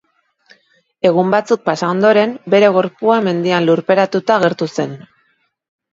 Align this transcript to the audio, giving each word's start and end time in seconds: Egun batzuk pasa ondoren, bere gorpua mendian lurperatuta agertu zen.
Egun 1.09 1.33
batzuk 1.33 1.61
pasa 1.69 1.91
ondoren, 1.95 2.33
bere 2.55 2.73
gorpua 2.79 3.21
mendian 3.29 3.69
lurperatuta 3.71 4.39
agertu 4.41 4.73
zen. 4.79 5.01